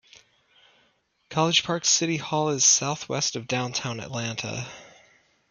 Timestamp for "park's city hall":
1.63-2.49